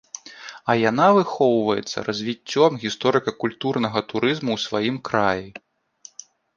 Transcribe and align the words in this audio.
А 0.73 0.75
яна 0.91 1.07
выхоўваецца 1.17 1.97
развіццём 2.09 2.81
гісторыка-культурнага 2.87 3.99
турызму 4.11 4.51
ў 4.59 4.69
сваім 4.69 5.03
краі. 5.13 5.49